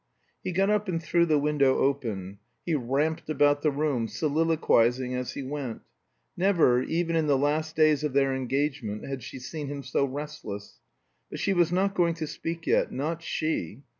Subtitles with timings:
[0.43, 2.39] He got up and threw the window open.
[2.65, 5.81] He ramped about the room, soliloquizing as he went.
[6.35, 10.79] Never, even in the last days of their engagement, had she seen him so restless.
[11.29, 13.83] (But she was not going to speak yet; not she!)